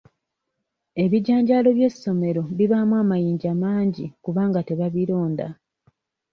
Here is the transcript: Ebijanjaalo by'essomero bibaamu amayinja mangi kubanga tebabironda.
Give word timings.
Ebijanjaalo 1.03 1.69
by'essomero 1.77 2.43
bibaamu 2.57 2.93
amayinja 3.01 3.51
mangi 3.63 4.05
kubanga 4.23 4.59
tebabironda. 4.67 5.47